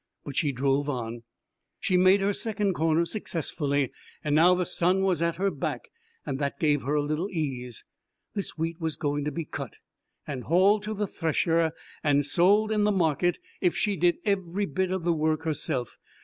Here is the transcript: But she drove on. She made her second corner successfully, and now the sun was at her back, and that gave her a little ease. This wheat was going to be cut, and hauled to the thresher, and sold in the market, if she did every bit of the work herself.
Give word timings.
But 0.25 0.35
she 0.35 0.51
drove 0.51 0.89
on. 0.89 1.21
She 1.79 1.95
made 1.95 2.21
her 2.21 2.33
second 2.33 2.73
corner 2.73 3.05
successfully, 3.05 3.91
and 4.23 4.33
now 4.35 4.55
the 4.55 4.65
sun 4.65 5.03
was 5.03 5.21
at 5.21 5.35
her 5.35 5.51
back, 5.51 5.89
and 6.25 6.39
that 6.39 6.59
gave 6.59 6.81
her 6.81 6.95
a 6.95 7.03
little 7.03 7.29
ease. 7.29 7.85
This 8.33 8.57
wheat 8.57 8.81
was 8.81 8.95
going 8.95 9.25
to 9.25 9.31
be 9.31 9.45
cut, 9.45 9.75
and 10.25 10.45
hauled 10.45 10.81
to 10.85 10.95
the 10.95 11.05
thresher, 11.05 11.71
and 12.03 12.25
sold 12.25 12.71
in 12.71 12.83
the 12.83 12.91
market, 12.91 13.37
if 13.61 13.77
she 13.77 13.95
did 13.95 14.17
every 14.25 14.65
bit 14.65 14.89
of 14.89 15.03
the 15.03 15.13
work 15.13 15.43
herself. 15.43 15.99